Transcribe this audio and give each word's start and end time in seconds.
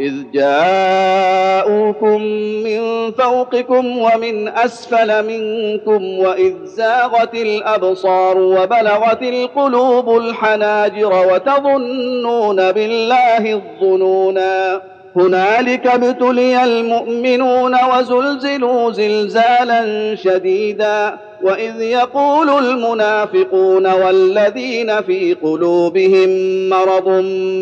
إذ 0.00 0.30
جاءوكم 0.32 2.22
من 2.64 3.10
فوقكم 3.12 3.98
ومن 3.98 4.48
أسفل 4.48 5.26
منكم 5.26 6.18
وإذ 6.18 6.54
زاغت 6.64 7.34
الأبصار 7.34 8.38
وبلغت 8.38 9.22
القلوب 9.22 10.16
الحناجر 10.16 11.12
وتظنون 11.32 12.72
بالله 12.72 13.52
الظنونا 13.52 14.80
هنالك 15.16 15.86
ابتلي 15.86 16.64
المؤمنون 16.64 17.76
وزلزلوا 17.94 18.92
زلزالا 18.92 20.14
شديدا 20.16 21.18
وإذ 21.42 21.80
يقول 21.80 22.50
المنافقون 22.50 23.86
والذين 23.86 25.02
في 25.02 25.34
قلوبهم 25.42 26.28
مرض 26.68 27.08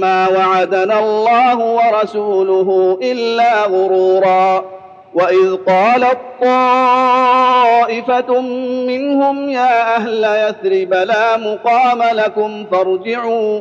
ما 0.01 0.29
وعدنا 0.29 0.99
الله 0.99 1.59
ورسوله 1.59 2.99
إلا 3.03 3.65
غرورا 3.67 4.65
وإذ 5.15 5.55
قالت 5.57 6.19
طائفة 6.43 8.41
منهم 8.87 9.49
يا 9.51 9.97
أهل 9.97 10.25
يثرب 10.25 10.95
لا 10.95 11.37
مقام 11.37 12.03
لكم 12.17 12.65
فارجعوا 12.73 13.61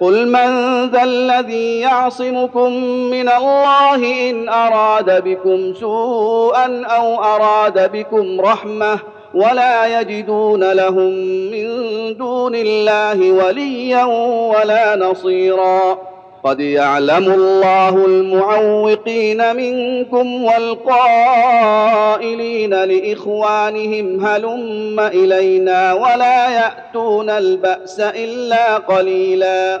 قل 0.00 0.28
من 0.28 0.50
ذا 0.90 1.02
الذي 1.02 1.80
يعصمكم 1.80 2.72
من 3.10 3.28
الله 3.28 4.30
ان 4.30 4.48
اراد 4.48 5.24
بكم 5.24 5.74
سوءا 5.74 6.84
أو 6.84 7.24
اراد 7.24 7.92
بكم 7.92 8.40
رحمه 8.40 8.98
ولا 9.34 10.00
يجدون 10.00 10.72
لهم 10.72 11.10
من 11.50 11.66
دون 12.16 12.54
الله 12.54 13.32
وليا 13.32 14.04
ولا 14.54 14.96
نصيرا 14.96 15.98
قد 16.44 16.60
يعلم 16.60 17.32
الله 17.32 18.06
المعوقين 18.06 19.56
منكم 19.56 20.44
والقائلين 20.44 21.64
لاخوانهم 22.84 24.26
هلم 24.26 25.00
الينا 25.00 25.92
ولا 25.92 26.50
ياتون 26.50 27.30
الباس 27.30 28.00
الا 28.00 28.76
قليلا 28.76 29.80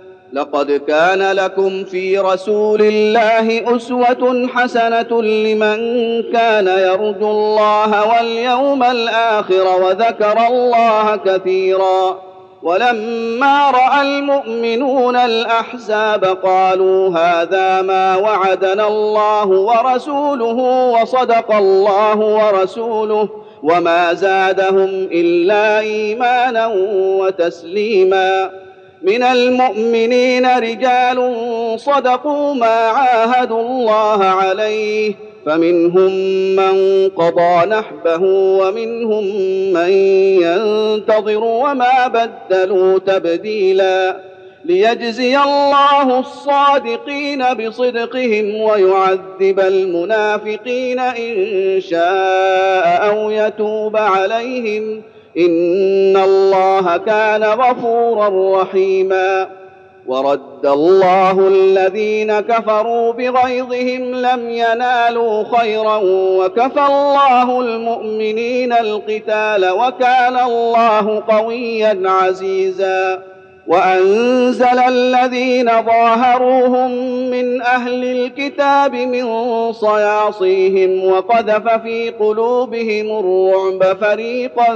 لقد 0.33 0.71
كان 0.71 1.31
لكم 1.31 1.83
في 1.83 2.19
رسول 2.19 2.81
الله 2.81 3.75
أسوة 3.75 4.47
حسنة 4.47 5.21
لمن 5.21 5.77
كان 6.33 6.67
يرجو 6.67 7.31
الله 7.31 8.07
واليوم 8.09 8.83
الآخر 8.83 9.67
وذكر 9.83 10.47
الله 10.47 11.15
كثيرا 11.15 12.19
ولما 12.63 13.71
رأى 13.71 14.01
المؤمنون 14.01 15.15
الأحزاب 15.15 16.25
قالوا 16.25 17.09
هذا 17.17 17.81
ما 17.81 18.15
وعدنا 18.15 18.87
الله 18.87 19.47
ورسوله 19.47 20.89
وصدق 21.01 21.55
الله 21.55 22.17
ورسوله 22.17 23.29
وما 23.63 24.13
زادهم 24.13 24.89
إلا 25.11 25.79
إيمانا 25.79 26.67
وتسليما 27.19 28.49
من 29.03 29.23
المؤمنين 29.23 30.45
رجال 30.45 31.19
صدقوا 31.79 32.53
ما 32.53 32.67
عاهدوا 32.67 33.61
الله 33.61 34.23
عليه 34.23 35.13
فمنهم 35.45 36.11
من 36.55 37.09
قضى 37.09 37.65
نحبه 37.65 38.23
ومنهم 38.31 39.23
من 39.73 39.89
ينتظر 40.41 41.43
وما 41.43 42.07
بدلوا 42.07 42.99
تبديلا. 42.99 44.17
ليجزي 44.65 45.37
الله 45.37 46.19
الصادقين 46.19 47.53
بصدقهم 47.53 48.61
ويعذب 48.61 49.59
المنافقين 49.59 50.99
إن 50.99 51.81
شاء 51.81 53.09
أو 53.09 53.31
يتوب 53.31 53.97
عليهم. 53.97 55.01
إن 55.37 56.17
الله 56.17 56.97
كان 56.97 57.43
غفورا 57.43 58.61
رحيما. 58.61 59.47
ورد 60.07 60.65
الله 60.65 61.47
الذين 61.47 62.39
كفروا 62.39 63.11
بغيظهم 63.11 64.15
لم 64.15 64.49
ينالوا 64.49 65.43
خيرا 65.57 65.99
وكفى 66.03 66.85
الله 66.89 67.61
المؤمنين 67.61 68.73
القتال 68.73 69.69
وكان 69.69 70.37
الله 70.39 71.23
قويا 71.27 72.01
عزيزا. 72.05 73.30
وأنزل 73.71 74.79
الذين 74.87 75.65
ظاهروهم 75.81 76.91
من 77.29 77.61
أهل 77.61 78.03
الكتاب 78.03 78.95
من 78.95 79.25
صياصيهم 79.73 81.11
وقذف 81.11 81.81
في 81.83 82.09
قلوبهم 82.09 83.19
الرعب 83.19 83.97
فريقا 84.01 84.67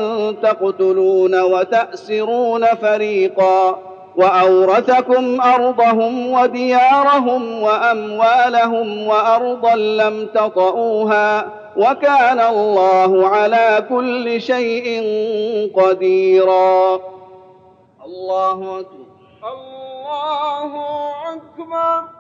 تقتلون 0.44 1.42
وتأسرون 1.42 2.66
فريقا 2.66 3.80
وأورثكم 4.16 5.42
أرضهم 5.42 6.32
وديارهم 6.32 7.62
وأموالهم 7.62 9.08
وأرضا 9.08 9.76
لم 9.76 10.28
تطئوها 10.36 11.46
وكان 11.78 12.40
الله 12.40 13.28
على 13.28 13.84
كل 13.90 14.42
شيء 14.42 15.04
قديرا 15.76 17.00
الله 18.06 18.80
أكبر. 18.80 19.06
الله 19.44 20.74
أكبر. 21.34 22.15